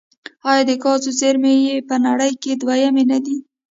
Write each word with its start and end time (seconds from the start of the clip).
آیا 0.49 0.63
د 0.69 0.71
ګازو 0.83 1.11
زیرمې 1.19 1.53
یې 1.65 1.75
په 1.89 1.95
نړۍ 2.05 2.31
کې 2.41 2.51
دویمې 2.61 3.03
نه 3.11 3.19
دي؟ 3.25 3.37